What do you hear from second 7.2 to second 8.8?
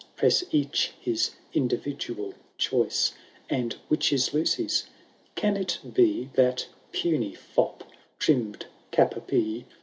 fop, trimmed